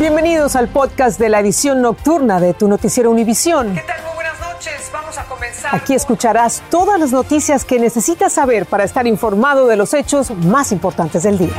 [0.00, 3.74] Bienvenidos al podcast de la edición nocturna de tu noticiero Univisión.
[3.74, 4.02] ¿Qué tal?
[4.02, 4.90] Muy buenas noches.
[4.90, 5.74] Vamos a comenzar.
[5.74, 10.72] Aquí escucharás todas las noticias que necesitas saber para estar informado de los hechos más
[10.72, 11.52] importantes del día.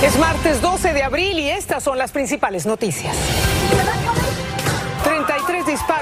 [0.00, 3.16] Es martes 12 de abril y estas son las principales noticias.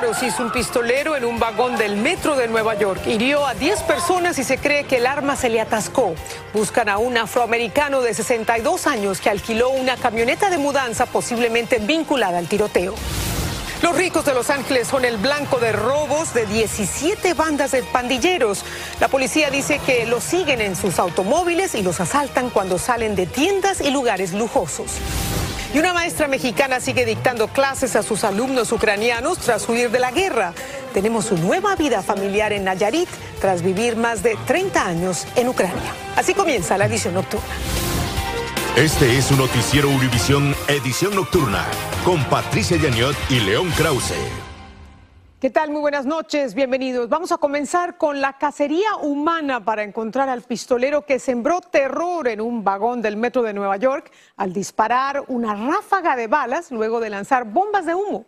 [0.02, 3.06] 33 disparos hizo un pistolero en un vagón del metro de Nueva York.
[3.06, 6.14] Hirió a 10 personas y se cree que el arma se le atascó.
[6.52, 12.38] Buscan a un afroamericano de 62 años que alquiló una camioneta de mudanza posiblemente vinculada
[12.38, 12.94] al tiroteo.
[13.82, 18.64] Los ricos de Los Ángeles son el blanco de robos de 17 bandas de pandilleros.
[19.00, 23.26] La policía dice que los siguen en sus automóviles y los asaltan cuando salen de
[23.26, 24.98] tiendas y lugares lujosos.
[25.74, 30.10] Y una maestra mexicana sigue dictando clases a sus alumnos ucranianos tras huir de la
[30.10, 30.52] guerra.
[30.92, 33.08] Tenemos su nueva vida familiar en Nayarit
[33.40, 35.94] tras vivir más de 30 años en Ucrania.
[36.14, 37.46] Así comienza la edición nocturna.
[38.76, 41.64] Este es su noticiero Univisión Edición Nocturna
[42.04, 44.41] con Patricia Yaniot y León Krause.
[45.42, 45.72] ¿Qué tal?
[45.72, 47.08] Muy buenas noches, bienvenidos.
[47.08, 52.40] Vamos a comenzar con la cacería humana para encontrar al pistolero que sembró terror en
[52.40, 57.10] un vagón del metro de Nueva York al disparar una ráfaga de balas luego de
[57.10, 58.26] lanzar bombas de humo.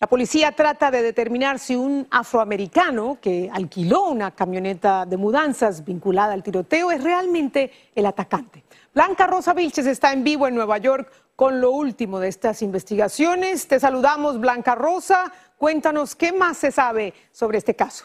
[0.00, 6.32] La policía trata de determinar si un afroamericano que alquiló una camioneta de mudanzas vinculada
[6.32, 8.64] al tiroteo es realmente el atacante.
[8.94, 13.66] Blanca Rosa Vilches está en vivo en Nueva York con lo último de estas investigaciones.
[13.66, 15.32] Te saludamos, Blanca Rosa.
[15.64, 18.04] Cuéntanos qué más se sabe sobre este caso.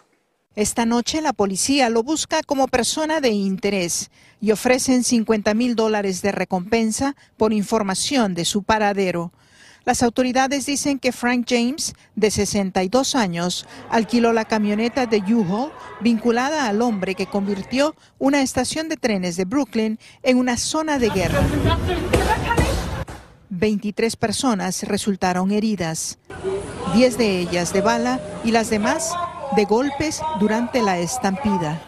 [0.55, 6.21] Esta noche la policía lo busca como persona de interés y ofrecen 50 mil dólares
[6.21, 9.33] de recompensa por información de su paradero.
[9.83, 16.65] Las autoridades dicen que Frank James, de 62 años, alquiló la camioneta de U-Haul vinculada
[16.65, 21.41] al hombre que convirtió una estación de trenes de Brooklyn en una zona de guerra.
[23.49, 26.19] 23 personas resultaron heridas,
[26.93, 29.13] 10 de ellas de bala y las demás
[29.55, 31.81] de golpes durante la estampida.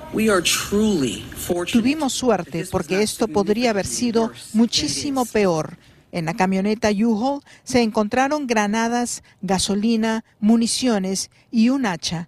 [1.71, 5.77] Tuvimos suerte porque esto podría haber sido muchísimo peor.
[6.11, 12.27] En la camioneta U-Haul se encontraron granadas, gasolina, municiones y un hacha.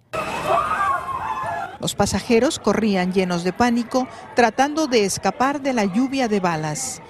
[1.80, 7.02] Los pasajeros corrían llenos de pánico tratando de escapar de la lluvia de balas.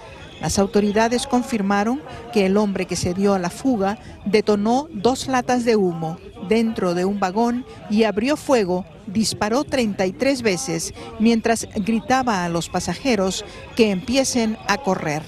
[0.45, 5.65] Las autoridades confirmaron que el hombre que se dio a la fuga detonó dos latas
[5.65, 6.19] de humo
[6.51, 13.43] dentro de un vagón y abrió fuego, disparó 33 veces mientras gritaba a los pasajeros
[13.75, 15.23] que empiecen a correr.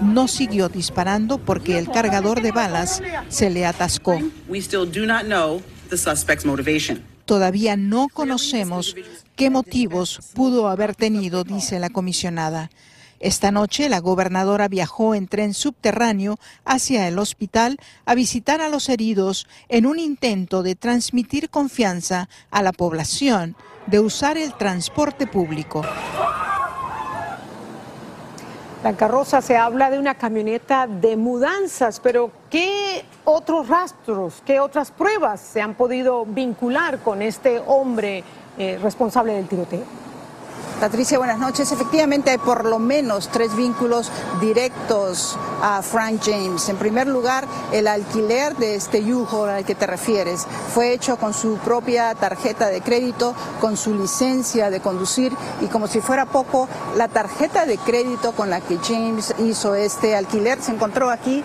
[0.00, 4.20] No siguió disparando porque el cargador de balas se le atascó.
[7.24, 8.94] Todavía no conocemos
[9.34, 12.70] qué motivos pudo haber tenido, dice la comisionada.
[13.22, 18.88] Esta noche la gobernadora viajó en tren subterráneo hacia el hospital a visitar a los
[18.88, 23.54] heridos en un intento de transmitir confianza a la población
[23.86, 25.82] de usar el transporte público.
[28.82, 34.90] La carroza se habla de una camioneta de mudanzas, pero ¿qué otros rastros, qué otras
[34.90, 38.24] pruebas se han podido vincular con este hombre
[38.58, 40.11] eh, responsable del tiroteo?
[40.82, 41.70] Patricia, buenas noches.
[41.70, 44.10] Efectivamente hay por lo menos tres vínculos
[44.40, 46.68] directos a Frank James.
[46.68, 50.44] En primer lugar, el alquiler de este U-Haul al que te refieres
[50.74, 55.86] fue hecho con su propia tarjeta de crédito, con su licencia de conducir y como
[55.86, 60.72] si fuera poco, la tarjeta de crédito con la que James hizo este alquiler se
[60.72, 61.44] encontró aquí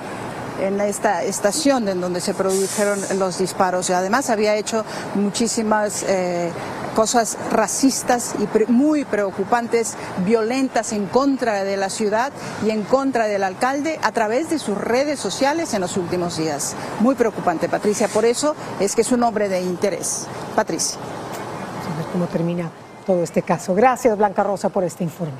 [0.59, 3.91] en esta estación en donde se produjeron los disparos.
[3.91, 4.83] Además había hecho
[5.13, 6.51] muchísimas eh,
[6.97, 12.33] cosas racistas y muy preocupantes, violentas en contra de la ciudad
[12.65, 16.75] y en contra del alcalde a través de sus redes sociales en los últimos días.
[16.99, 18.07] Muy preocupante, Patricia.
[18.07, 20.25] Por eso es que es un hombre de interés.
[20.55, 20.97] Patricia.
[20.97, 22.71] A ver cómo termina
[23.05, 23.75] todo este caso.
[23.75, 25.37] Gracias, Blanca Rosa, por este informe.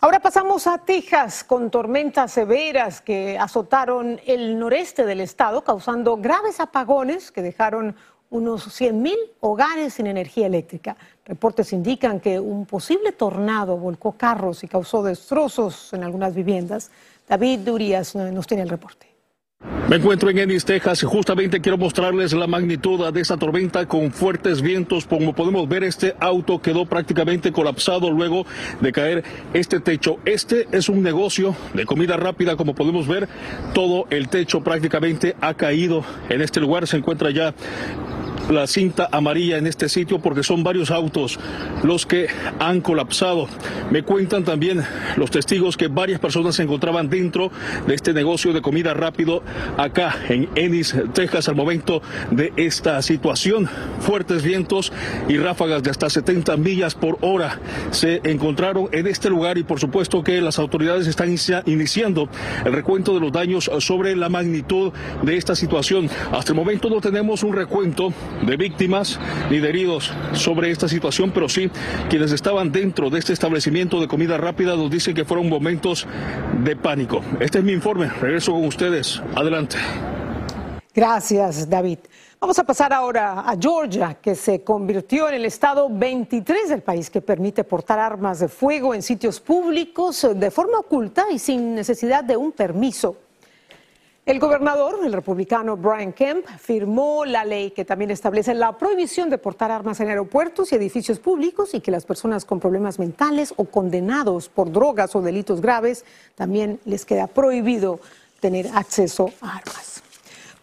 [0.00, 6.58] Ahora pasamos a Texas con tormentas severas que azotaron el noreste del estado, causando graves
[6.58, 7.94] apagones que dejaron
[8.34, 10.96] unos 100.000 hogares sin energía eléctrica.
[11.24, 16.90] Reportes indican que un posible tornado volcó carros y causó destrozos en algunas viviendas.
[17.28, 19.14] David Durías nos tiene el reporte.
[19.88, 24.10] Me encuentro en Ennis, Texas, y justamente quiero mostrarles la magnitud de esta tormenta con
[24.10, 25.06] fuertes vientos.
[25.06, 28.44] Como podemos ver, este auto quedó prácticamente colapsado luego
[28.80, 30.18] de caer este techo.
[30.24, 33.28] Este es un negocio de comida rápida, como podemos ver,
[33.74, 36.02] todo el techo prácticamente ha caído.
[36.28, 37.54] En este lugar se encuentra ya
[38.50, 41.38] la cinta amarilla en este sitio porque son varios autos
[41.82, 42.26] los que
[42.58, 43.48] han colapsado.
[43.90, 44.82] Me cuentan también
[45.16, 47.50] los testigos que varias personas se encontraban dentro
[47.86, 49.42] de este negocio de comida rápido
[49.76, 53.68] acá en Ennis, Texas, al momento de esta situación.
[54.00, 54.92] Fuertes vientos
[55.28, 57.58] y ráfagas de hasta 70 millas por hora
[57.90, 61.34] se encontraron en este lugar y por supuesto que las autoridades están
[61.66, 62.28] iniciando
[62.64, 64.92] el recuento de los daños sobre la magnitud
[65.22, 66.08] de esta situación.
[66.32, 68.12] Hasta el momento no tenemos un recuento
[68.46, 69.18] de víctimas
[69.50, 71.70] ni de heridos sobre esta situación, pero sí
[72.08, 76.06] quienes estaban dentro de este establecimiento de comida rápida nos dicen que fueron momentos
[76.62, 77.22] de pánico.
[77.40, 78.08] Este es mi informe.
[78.08, 79.22] Regreso con ustedes.
[79.34, 79.76] Adelante.
[80.94, 81.98] Gracias, David.
[82.40, 87.08] Vamos a pasar ahora a Georgia, que se convirtió en el estado 23 del país
[87.08, 92.22] que permite portar armas de fuego en sitios públicos de forma oculta y sin necesidad
[92.22, 93.16] de un permiso.
[94.26, 99.36] El gobernador, el republicano Brian Kemp, firmó la ley que también establece la prohibición de
[99.36, 103.66] portar armas en aeropuertos y edificios públicos y que las personas con problemas mentales o
[103.66, 106.06] condenados por drogas o delitos graves
[106.36, 108.00] también les queda prohibido
[108.40, 110.03] tener acceso a armas.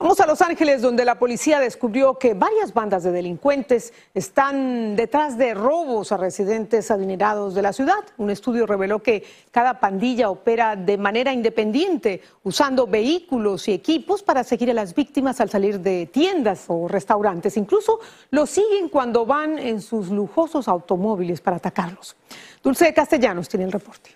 [0.02, 5.38] Vamos a Los Ángeles, donde la policía descubrió que varias bandas de delincuentes están detrás
[5.38, 8.04] de robos a residentes adinerados de la ciudad.
[8.18, 14.44] Un estudio reveló que cada pandilla opera de manera independiente, usando vehículos y equipos para
[14.44, 17.56] seguir a las víctimas al salir de tiendas o restaurantes.
[17.56, 18.00] Incluso
[18.32, 22.16] los siguen cuando van en sus lujosos automóviles para atacarlos.
[22.64, 24.10] Dulce Castellanos tiene el reporte.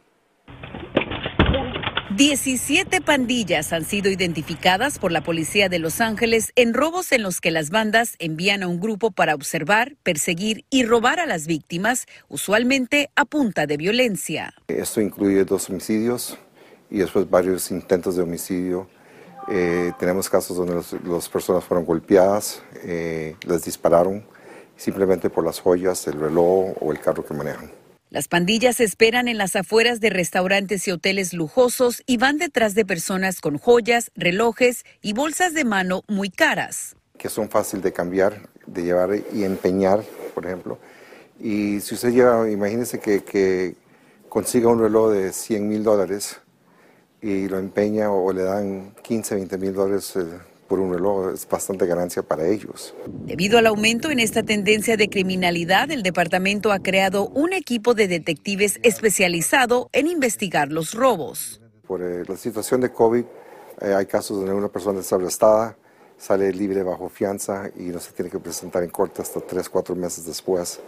[2.15, 7.41] 17 pandillas han sido identificadas por la policía de Los Ángeles en robos en los
[7.41, 12.05] que las bandas envían a un grupo para observar, perseguir y robar a las víctimas,
[12.29, 14.53] usualmente a punta de violencia.
[14.69, 16.37] Esto incluye dos homicidios
[16.89, 18.87] y después varios intentos de homicidio.
[19.49, 24.25] Eh, tenemos casos donde las personas fueron golpeadas, eh, les dispararon
[24.77, 27.84] simplemente por las joyas, el reloj o el carro que manejan.
[28.15, 32.85] Las pandillas esperan en las afueras de restaurantes y hoteles lujosos y van detrás de
[32.85, 36.95] personas con joyas, relojes y bolsas de mano muy caras.
[37.17, 40.01] Que son fáciles de cambiar, de llevar y empeñar,
[40.33, 40.79] por ejemplo.
[41.41, 43.75] Y si usted lleva, imagínese que, que
[44.29, 46.39] consiga un reloj de 100 mil dólares
[47.21, 50.15] y lo empeña o le dan 15, 20 mil dólares.
[50.15, 50.23] Eh,
[50.67, 52.95] por un reloj es bastante ganancia para ellos.
[53.07, 58.07] Debido al aumento en esta tendencia de criminalidad, el departamento ha creado un equipo de
[58.07, 61.61] detectives especializado en investigar los robos.
[61.87, 63.23] Por eh, la situación de COVID,
[63.81, 65.77] eh, hay casos donde una persona está arrestada,
[66.17, 69.95] sale libre bajo fianza y no se tiene que presentar en corte hasta tres, cuatro
[69.95, 70.79] meses después.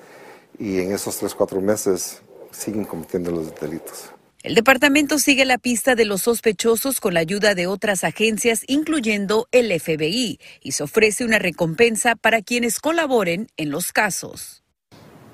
[0.58, 2.22] Y en esos tres, cuatro meses
[2.52, 4.12] siguen cometiendo los delitos.
[4.44, 9.48] El departamento sigue la pista de los sospechosos con la ayuda de otras agencias, incluyendo
[9.51, 14.63] el FBI, y se ofrece una recompensa para quienes colaboren en los casos.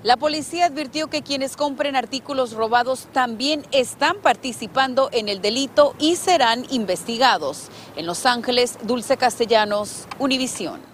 [0.04, 6.16] La policía advirtió que quienes compren artículos robados también están participando en el delito y
[6.16, 7.70] serán investigados.
[7.96, 10.93] En Los Ángeles, Dulce Castellanos, Univisión.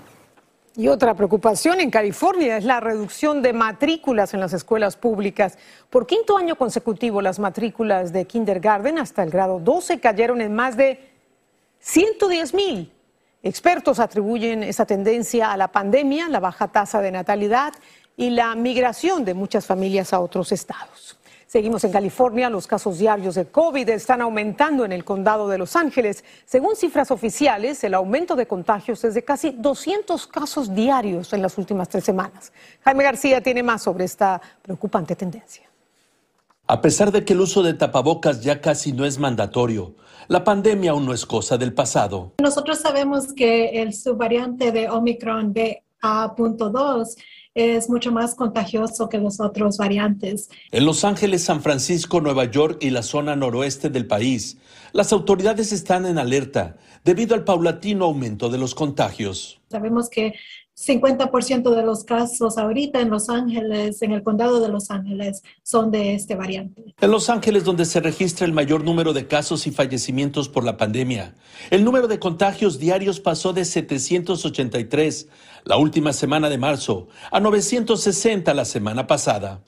[0.76, 5.58] Y otra preocupación en California es la reducción de matrículas en las escuelas públicas.
[5.90, 10.78] Por quinto año consecutivo, las matrículas de kindergarten hasta el grado 12 cayeron en más
[10.78, 11.10] de
[11.80, 12.94] 110 mil.
[13.42, 17.74] Expertos atribuyen esa tendencia a la pandemia, la baja tasa de natalidad
[18.16, 21.18] y la migración de muchas familias a otros estados.
[21.50, 22.48] Seguimos en California.
[22.48, 26.24] Los casos diarios de COVID están aumentando en el condado de Los Ángeles.
[26.46, 31.58] Según cifras oficiales, el aumento de contagios es de casi 200 casos diarios en las
[31.58, 32.54] últimas tres semanas.
[32.82, 35.68] Jaime García tiene más sobre esta preocupante tendencia.
[36.68, 39.96] A pesar de que el uso de tapabocas ya casi no es mandatorio,
[40.28, 42.34] la pandemia aún no es cosa del pasado.
[42.44, 47.16] Nosotros sabemos que el subvariante de Omicron BA.2
[47.60, 50.50] es mucho más contagioso que los otros variantes.
[50.72, 54.58] En Los Ángeles, San Francisco, Nueva York y la zona noroeste del país,
[54.92, 59.60] las autoridades están en alerta debido al paulatino aumento de los contagios.
[59.70, 60.34] Sabemos que
[60.80, 65.92] 50% de los casos ahorita en Los Ángeles, en el condado de Los Ángeles, son
[65.92, 66.96] de este variante.
[67.02, 70.78] En Los Ángeles, donde se registra el mayor número de casos y fallecimientos por la
[70.78, 71.36] pandemia,
[71.70, 75.28] el número de contagios diarios pasó de 783
[75.66, 79.62] la última semana de marzo a 960 la semana pasada.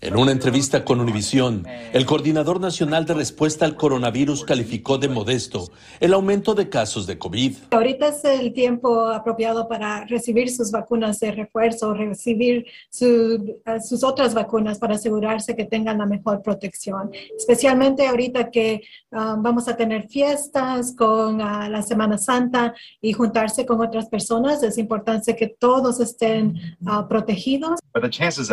[0.00, 5.70] En una entrevista con Univision, el coordinador nacional de respuesta al coronavirus calificó de modesto
[5.98, 7.54] el aumento de casos de COVID.
[7.70, 14.78] Ahorita es el tiempo apropiado para recibir sus vacunas de refuerzo, recibir sus otras vacunas
[14.78, 20.94] para asegurarse que tengan la mejor protección, especialmente ahorita que um, vamos a tener fiestas
[20.94, 24.62] con uh, la Semana Santa y juntarse con otras personas.
[24.62, 26.73] Es importante que todos estén
[27.08, 27.80] protegidos.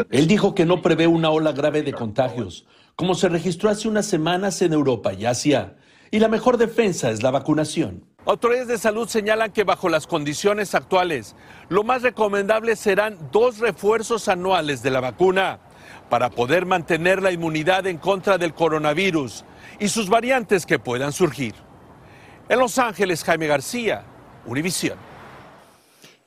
[0.10, 4.06] Él dijo que no prevé una ola grave de contagios, como se registró hace unas
[4.06, 5.76] semanas en Europa y Asia.
[6.12, 8.06] Y la mejor defensa es la vacunación.
[8.26, 11.36] Autoridades de salud señalan que bajo las condiciones actuales,
[11.70, 15.60] lo más recomendable serán dos refuerzos anuales de la vacuna
[16.10, 19.44] para poder mantener la inmunidad en contra del coronavirus
[19.80, 21.56] y sus variantes que puedan surgir.
[22.48, 24.04] En Los Ángeles, Jaime García,
[24.46, 25.11] Univisión.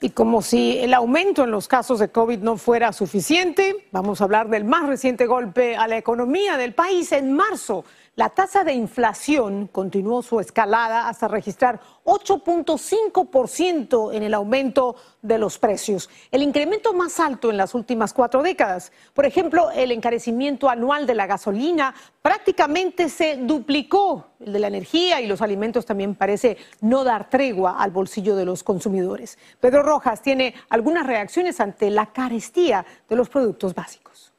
[0.05, 4.25] Y como si el aumento en los casos de COVID no fuera suficiente, vamos a
[4.25, 7.87] hablar del más reciente golpe a la economía del país en marzo.
[8.17, 15.59] La tasa de inflación continuó su escalada hasta registrar 8.5% en el aumento de los
[15.59, 18.93] precios, el incremento más alto en las últimas cuatro décadas.
[19.15, 21.93] Por ejemplo, el encarecimiento anual de la gasolina
[22.23, 24.29] prácticamente se duplicó.
[24.39, 28.45] El de la energía y los alimentos también parece no dar tregua al bolsillo de
[28.45, 29.39] los consumidores.
[29.59, 34.34] Pedro Rojas tiene algunas reacciones ante la carestía de los productos básicos.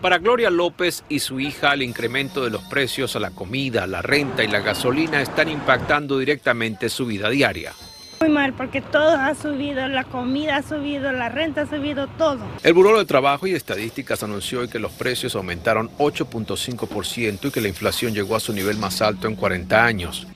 [0.00, 4.02] Para Gloria López y su hija, el incremento de los precios a la comida, la
[4.02, 7.72] renta y la gasolina están impactando directamente su vida diaria.
[8.20, 12.38] Muy mal porque todo ha subido, la comida ha subido, la renta ha subido, todo.
[12.62, 17.60] El Buró de Trabajo y Estadísticas anunció hoy que los precios aumentaron 8.5% y que
[17.60, 20.26] la inflación llegó a su nivel más alto en 40 años.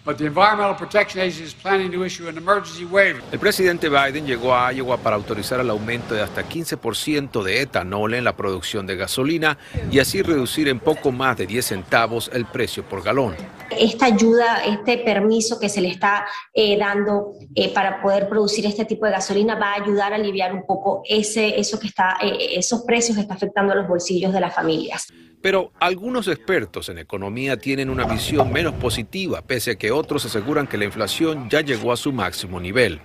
[3.32, 8.14] El presidente Biden llegó a Iowa para autorizar el aumento de hasta 15% de etanol
[8.14, 9.56] en la producción de gasolina
[9.90, 13.34] y así reducir en poco más de 10 centavos el precio por galón.
[13.78, 18.84] Esta ayuda, este permiso que se le está eh, dando eh, para poder producir este
[18.84, 22.56] tipo de gasolina va a ayudar a aliviar un poco ese, eso que está, eh,
[22.56, 25.06] esos precios que está afectando a los bolsillos de las familias.
[25.42, 30.66] Pero algunos expertos en economía tienen una visión menos positiva, pese a que otros aseguran
[30.66, 33.00] que la inflación ya llegó a su máximo nivel.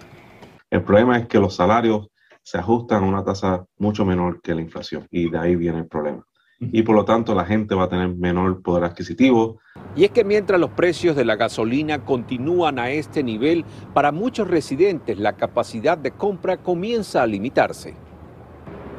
[0.70, 2.08] El problema es que los salarios
[2.42, 5.88] se ajustan a una tasa mucho menor que la inflación y de ahí viene el
[5.88, 6.26] problema
[6.60, 9.60] y por lo tanto la gente va a tener menor poder adquisitivo.
[9.96, 14.48] Y es que mientras los precios de la gasolina continúan a este nivel, para muchos
[14.48, 17.94] residentes la capacidad de compra comienza a limitarse.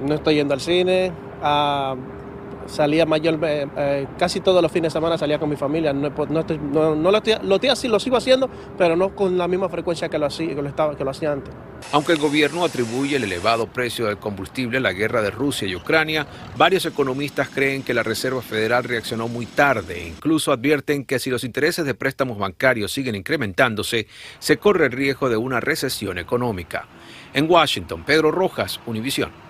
[0.06, 1.96] No estoy yendo al cine, a
[2.66, 5.92] salía mayor, eh, eh, casi todos los fines de semana salía con mi familia.
[5.92, 10.08] No, no, no, lo, estoy, así, lo sigo haciendo, pero no con la misma frecuencia
[10.08, 11.54] que lo, hacía, que lo, estaba, que lo hacía antes.
[11.92, 15.76] Aunque el gobierno atribuye el elevado precio del combustible a la guerra de Rusia y
[15.76, 21.18] Ucrania, varios economistas creen que la Reserva Federal reaccionó muy tarde e incluso advierten que
[21.18, 24.08] si los intereses de préstamos bancarios siguen incrementándose,
[24.40, 26.86] se corre el riesgo de una recesión económica.
[27.32, 29.45] En Washington, Pedro Rojas, Univisión.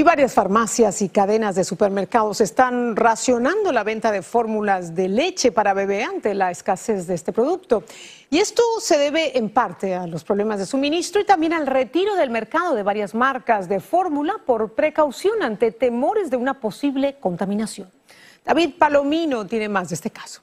[0.00, 5.52] Y varias farmacias y cadenas de supermercados están racionando la venta de fórmulas de leche
[5.52, 7.84] para bebé ante la escasez de este producto.
[8.30, 12.16] Y esto se debe en parte a los problemas de suministro y también al retiro
[12.16, 17.90] del mercado de varias marcas de fórmula por precaución ante temores de una posible contaminación.
[18.42, 20.40] David Palomino tiene más de este caso.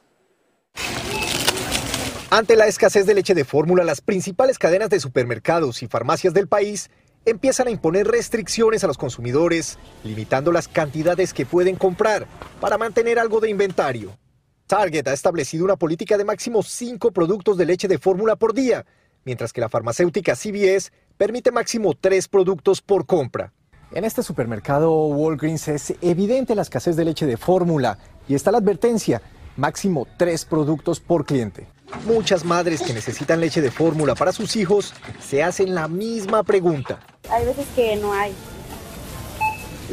[2.29, 6.47] Ante la escasez de leche de fórmula, las principales cadenas de supermercados y farmacias del
[6.47, 6.91] país
[7.27, 12.25] empiezan a imponer restricciones a los consumidores, limitando las cantidades que pueden comprar
[12.61, 14.17] para mantener algo de inventario.
[14.65, 18.85] Target ha establecido una política de máximo 5 productos de leche de fórmula por día,
[19.25, 23.51] mientras que la farmacéutica CVS permite máximo 3 productos por compra.
[23.91, 28.59] En este supermercado Walgreens es evidente la escasez de leche de fórmula y está la
[28.59, 29.21] advertencia,
[29.57, 31.67] máximo 3 productos por cliente.
[32.05, 36.99] Muchas madres que necesitan leche de fórmula para sus hijos se hacen la misma pregunta.
[37.29, 38.33] Hay veces que no hay.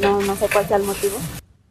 [0.01, 1.15] No, no sé cuál sea el motivo.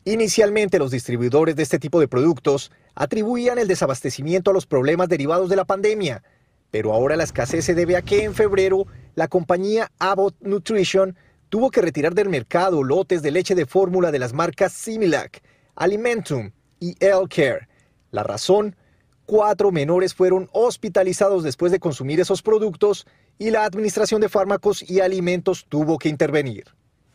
[0.04, 5.48] Inicialmente los distribuidores de este tipo de productos atribuían el desabastecimiento a los problemas derivados
[5.48, 6.22] de la pandemia,
[6.70, 11.16] pero ahora la escasez se debe a que en febrero la compañía Abbott Nutrition
[11.48, 15.42] tuvo que retirar del mercado lotes de leche de fórmula de las marcas Similac,
[15.76, 16.50] Alimentum
[16.80, 17.68] y Care.
[18.10, 18.76] La razón,
[19.26, 23.06] Cuatro menores fueron hospitalizados después de consumir esos productos
[23.38, 26.64] y la Administración de Fármacos y Alimentos tuvo que intervenir.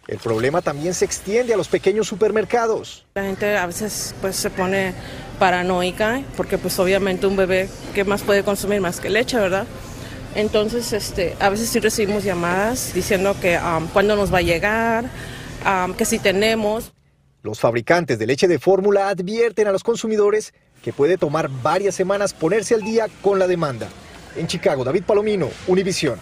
[0.07, 3.05] El problema también se extiende a los pequeños supermercados.
[3.13, 4.95] La gente a veces pues se pone
[5.37, 9.67] paranoica porque pues obviamente un bebé, ¿qué más puede consumir más que leche, verdad?
[10.35, 15.05] Entonces, este, a veces sí recibimos llamadas diciendo que um, cuándo nos va a llegar,
[15.65, 16.91] um, que si tenemos.
[17.41, 22.33] Los fabricantes de leche de fórmula advierten a los consumidores que puede tomar varias semanas
[22.33, 23.87] ponerse al día con la demanda.
[24.35, 26.19] En Chicago, David Palomino, Univisión.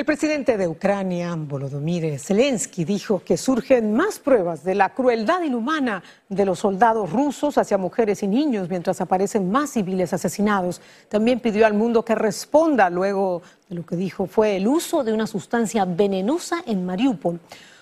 [0.00, 6.02] El presidente de Ucrania, Volodymyr Zelensky, dijo que surgen más pruebas de la crueldad inhumana
[6.30, 10.80] de los soldados rusos hacia mujeres y niños mientras aparecen más civiles asesinados.
[11.10, 15.12] También pidió al mundo que responda luego de lo que dijo fue el uso de
[15.12, 17.38] una sustancia venenosa en Mariupol.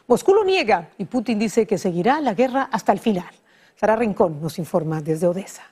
[0.08, 3.30] Moscú lo niega y Putin dice que seguirá la guerra hasta el final.
[3.78, 5.62] Sara Rincón nos informa desde Odessa.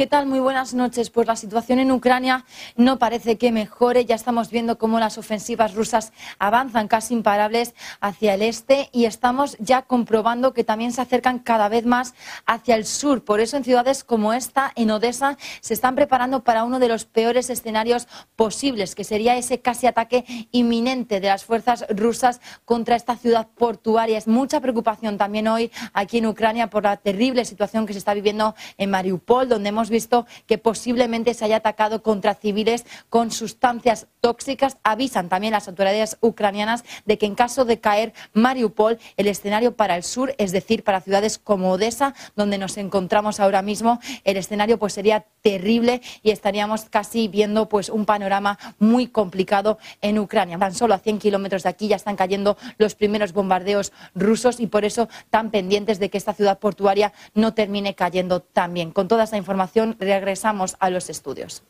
[0.00, 0.24] ¿Qué tal?
[0.24, 1.10] Muy buenas noches.
[1.10, 4.06] Pues la situación en Ucrania no parece que mejore.
[4.06, 9.58] Ya estamos viendo cómo las ofensivas rusas avanzan casi imparables hacia el este y estamos
[9.58, 12.14] ya comprobando que también se acercan cada vez más
[12.46, 13.24] hacia el sur.
[13.24, 17.04] Por eso en ciudades como esta, en Odessa, se están preparando para uno de los
[17.04, 23.16] peores escenarios posibles, que sería ese casi ataque inminente de las fuerzas rusas contra esta
[23.16, 24.16] ciudad portuaria.
[24.16, 28.14] Es mucha preocupación también hoy aquí en Ucrania por la terrible situación que se está
[28.14, 34.06] viviendo en Mariupol, donde hemos visto que posiblemente se haya atacado contra civiles con sustancias
[34.20, 34.78] tóxicas.
[34.82, 39.96] Avisan también las autoridades ucranianas de que en caso de caer Mariupol, el escenario para
[39.96, 44.78] el sur, es decir, para ciudades como Odessa, donde nos encontramos ahora mismo, el escenario
[44.78, 50.58] pues sería terrible y estaríamos casi viendo pues un panorama muy complicado en Ucrania.
[50.58, 54.66] Tan solo a 100 kilómetros de aquí ya están cayendo los primeros bombardeos rusos y
[54.66, 58.90] por eso tan pendientes de que esta ciudad portuaria no termine cayendo también.
[58.90, 61.62] Con toda esta información regresamos a los estudios.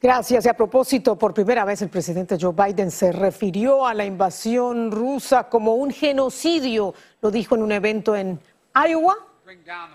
[0.00, 0.46] Gracias.
[0.46, 4.92] Y a propósito, por primera vez el presidente Joe Biden se refirió a la invasión
[4.92, 6.94] rusa como un genocidio.
[7.20, 8.38] Lo dijo en un evento en
[8.74, 9.16] Iowa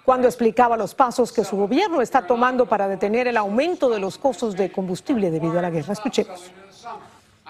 [0.03, 4.17] cuando explicaba los pasos que su gobierno está tomando para detener el aumento de los
[4.17, 5.93] costos de combustible debido a la guerra.
[5.93, 6.51] Escuchemos.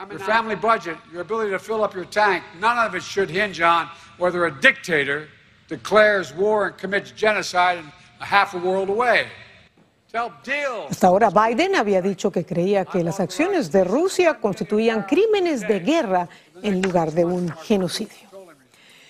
[0.09, 3.61] Your family budget, your ability to fill up your tank, none of it should hinge
[3.61, 3.87] on
[4.17, 5.27] whether a dictator
[5.69, 7.85] declares war and commits genocide in
[8.19, 9.27] a half a world away.
[10.91, 15.79] Hasta ahora Biden había dicho que creía que las acciones de Rusia constituían crímenes de
[15.79, 16.29] guerra
[16.62, 18.29] en lugar de un genocidio.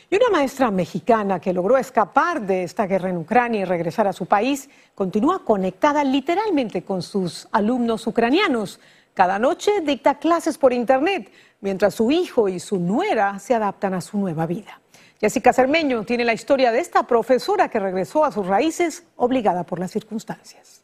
[0.09, 4.13] Y una maestra mexicana que logró escapar de esta guerra en Ucrania y regresar a
[4.13, 8.79] su país continúa conectada literalmente con sus alumnos ucranianos.
[9.13, 13.99] Cada noche dicta clases por Internet, mientras su hijo y su nuera se adaptan a
[13.99, 14.79] su nueva vida.
[15.19, 19.79] Jessica Cermeño tiene la historia de esta profesora que regresó a sus raíces obligada por
[19.79, 20.82] las circunstancias.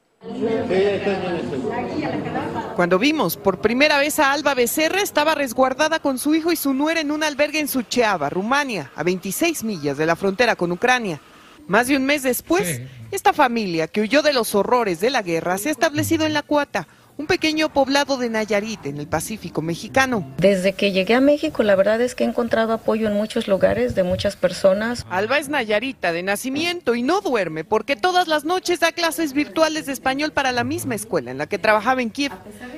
[2.76, 6.74] Cuando vimos por primera vez a Alba Becerra, estaba resguardada con su hijo y su
[6.74, 11.22] nuera en un albergue en Sucheava, Rumania, a 26 millas de la frontera con Ucrania.
[11.67, 15.58] Más de un mes después, esta familia, que huyó de los horrores de la guerra,
[15.58, 16.88] se ha establecido en La Cuata,
[17.19, 20.25] un pequeño poblado de Nayarit en el Pacífico mexicano.
[20.38, 23.93] Desde que llegué a México, la verdad es que he encontrado apoyo en muchos lugares
[23.93, 25.05] de muchas personas.
[25.10, 29.86] Alba es Nayarita de nacimiento y no duerme porque todas las noches da clases virtuales
[29.86, 32.32] de español para la misma escuela en la que trabajaba en Kiev.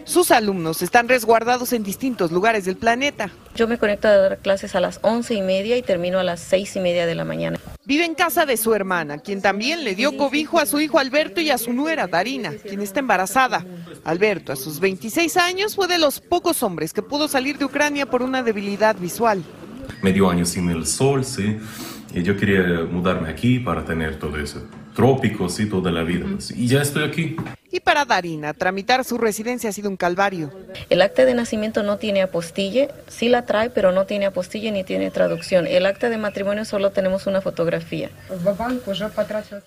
[0.05, 3.29] Sus alumnos están resguardados en distintos lugares del planeta.
[3.53, 6.39] Yo me conecto a dar clases a las once y media y termino a las
[6.39, 7.59] seis y media de la mañana.
[7.85, 11.41] Vive en casa de su hermana, quien también le dio cobijo a su hijo Alberto
[11.41, 13.65] y a su nuera Darina, quien está embarazada.
[14.05, 18.05] Alberto, a sus 26 años, fue de los pocos hombres que pudo salir de Ucrania
[18.05, 19.43] por una debilidad visual.
[20.01, 21.57] Medio año sin el sol, sí.
[22.13, 24.65] Y yo quería mudarme aquí para tener todo eso.
[24.95, 26.25] Trópicos y toda la vida.
[26.55, 27.35] Y ya estoy aquí.
[27.71, 30.51] Y para Darina, tramitar su residencia ha sido un calvario.
[30.89, 34.83] El acta de nacimiento no tiene apostille, sí la trae, pero no tiene apostille ni
[34.83, 35.67] tiene traducción.
[35.67, 38.09] El acta de matrimonio solo tenemos una fotografía.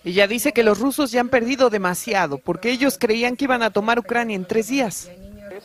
[0.05, 3.71] Ella dice que los rusos ya han perdido demasiado porque ellos creían que iban a
[3.71, 5.09] tomar Ucrania en tres días.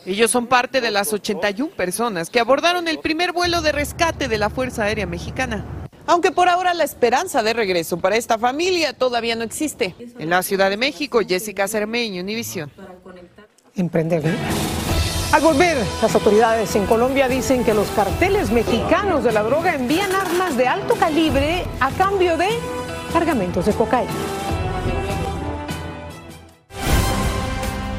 [0.06, 4.38] Ellos son parte de las 81 personas que abordaron el primer vuelo de rescate de
[4.38, 5.79] la Fuerza Aérea Mexicana.
[6.10, 9.94] Aunque por ahora la esperanza de regreso para esta familia todavía no existe.
[10.18, 12.68] En la Ciudad de México, Jessica Cermeño, Univisión.
[13.76, 14.20] Emprender.
[15.30, 20.12] Al volver, las autoridades en Colombia dicen que los carteles mexicanos de la droga envían
[20.12, 22.48] armas de alto calibre a cambio de
[23.12, 24.10] cargamentos de cocaína.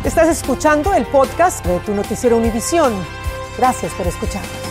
[0.04, 2.93] Estás escuchando el podcast de tu noticiero Univisión.
[3.58, 4.71] Gracias por escucharnos.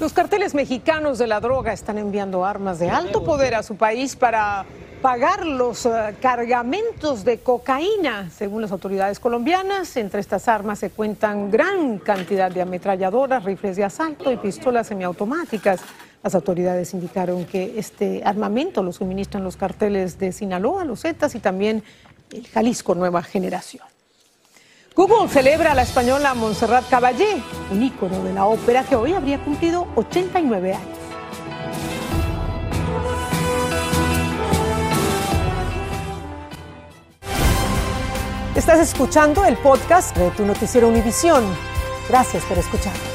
[0.00, 4.16] Los carteles mexicanos de la droga están enviando armas de alto poder a su país
[4.16, 4.64] para
[5.02, 5.90] pagar los uh,
[6.22, 8.30] cargamentos de cocaína.
[8.30, 13.84] Según las autoridades colombianas, entre estas armas se cuentan gran cantidad de ametralladoras, rifles de
[13.84, 15.82] asalto y pistolas semiautomáticas.
[16.22, 21.40] Las autoridades indicaron que este armamento lo suministran los carteles de Sinaloa, los Zetas y
[21.40, 21.84] también
[22.32, 23.89] el Jalisco Nueva Generación.
[24.94, 29.38] Google celebra a la española Montserrat Caballé, un ícono de la ópera que hoy habría
[29.38, 30.98] cumplido 89 años.
[38.56, 41.44] Estás escuchando el podcast de tu noticiero Univisión.
[42.08, 43.09] Gracias por escucharnos.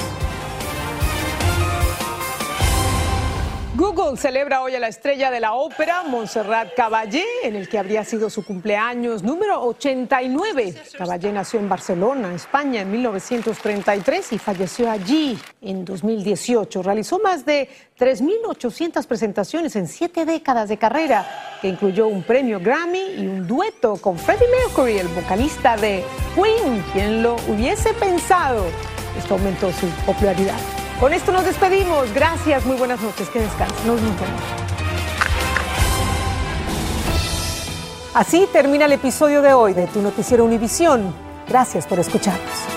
[3.77, 8.05] Google celebra hoy a la estrella de la ópera, Montserrat Caballé, en el que habría
[8.05, 10.73] sido su cumpleaños número 89.
[10.97, 16.83] Caballé nació en Barcelona, España, en 1933 y falleció allí en 2018.
[16.83, 17.67] Realizó más de
[17.99, 21.27] 3.800 presentaciones en siete décadas de carrera,
[21.61, 26.01] que incluyó un premio Grammy y un dueto con Freddie Mercury, el vocalista de
[26.33, 28.67] Queen, quien lo hubiese pensado.
[29.17, 30.84] Esto aumentó su popularidad.
[30.99, 32.13] Con esto nos despedimos.
[32.13, 33.29] Gracias, muy buenas noches.
[33.29, 33.87] Que descansen.
[33.87, 34.19] Nos vemos.
[38.13, 41.13] Así termina el episodio de hoy de Tu Noticiero Univisión.
[41.49, 42.74] Gracias por escucharnos.